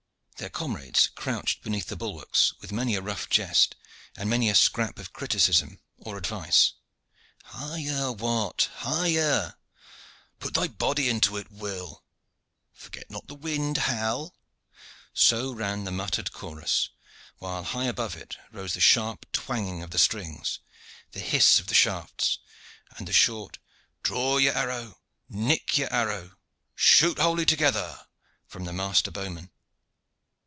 [0.37, 3.75] Their comrades crouched beneath the bulwarks, with many a rough jest
[4.17, 6.73] and many a scrap of criticism or advice.
[7.43, 9.53] "Higher, Wat, higher!"
[10.39, 12.03] "Put thy body into it, Will!"
[12.73, 14.35] "Forget not the wind, Hal!"
[15.13, 16.89] So ran the muttered chorus,
[17.37, 20.57] while high above it rose the sharp twanging of the strings,
[21.11, 22.39] the hiss of the shafts,
[22.97, 23.59] and the short
[24.01, 25.01] "Draw your arrow!
[25.29, 26.31] Nick your arrow!
[26.73, 28.07] Shoot wholly together!"
[28.47, 29.51] from the master bowman.